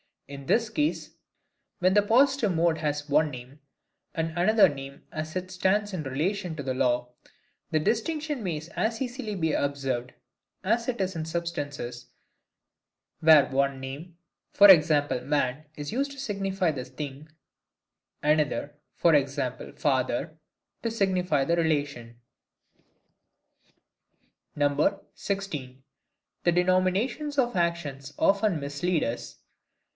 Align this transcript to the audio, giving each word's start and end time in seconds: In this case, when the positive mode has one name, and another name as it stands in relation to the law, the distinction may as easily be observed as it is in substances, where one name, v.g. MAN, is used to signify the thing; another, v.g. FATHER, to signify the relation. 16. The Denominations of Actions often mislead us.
In 0.27 0.45
this 0.47 0.69
case, 0.69 1.11
when 1.79 1.93
the 1.93 2.01
positive 2.01 2.55
mode 2.55 2.77
has 2.79 3.07
one 3.09 3.29
name, 3.29 3.59
and 4.15 4.29
another 4.29 4.69
name 4.69 5.03
as 5.11 5.35
it 5.35 5.51
stands 5.51 5.93
in 5.93 6.03
relation 6.03 6.55
to 6.55 6.63
the 6.63 6.73
law, 6.73 7.09
the 7.69 7.79
distinction 7.81 8.41
may 8.41 8.61
as 8.75 9.01
easily 9.01 9.35
be 9.35 9.51
observed 9.51 10.13
as 10.63 10.87
it 10.87 11.01
is 11.01 11.15
in 11.15 11.25
substances, 11.25 12.07
where 13.19 13.45
one 13.47 13.79
name, 13.81 14.17
v.g. 14.53 15.01
MAN, 15.25 15.65
is 15.75 15.91
used 15.91 16.11
to 16.13 16.19
signify 16.19 16.71
the 16.71 16.85
thing; 16.85 17.27
another, 18.23 18.73
v.g. 19.03 19.25
FATHER, 19.75 20.37
to 20.81 20.89
signify 20.89 21.43
the 21.43 21.57
relation. 21.57 22.19
16. 25.13 25.83
The 26.45 26.51
Denominations 26.53 27.37
of 27.37 27.55
Actions 27.55 28.13
often 28.17 28.59
mislead 28.61 29.03
us. 29.03 29.37